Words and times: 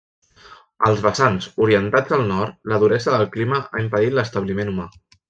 Als 0.87 1.01
vessants 1.07 1.49
orientats 1.65 2.15
al 2.19 2.23
nord 2.31 2.73
la 2.73 2.81
duresa 2.85 3.13
del 3.17 3.29
clima 3.37 3.61
ha 3.69 3.85
impedit 3.85 4.17
l'establiment 4.21 4.73
humà. 4.73 4.89